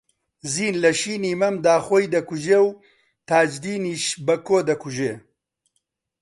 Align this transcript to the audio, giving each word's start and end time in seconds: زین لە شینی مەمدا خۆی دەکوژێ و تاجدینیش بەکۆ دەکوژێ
زین 0.53 0.75
لە 0.83 0.91
شینی 0.99 1.33
مەمدا 1.41 1.75
خۆی 1.85 2.11
دەکوژێ 2.13 2.59
و 2.63 2.67
تاجدینیش 3.29 4.05
بەکۆ 4.25 4.59
دەکوژێ 4.69 5.13